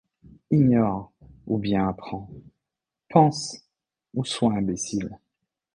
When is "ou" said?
1.45-1.59, 4.15-4.25